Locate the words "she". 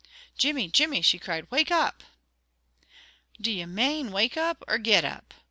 1.03-1.19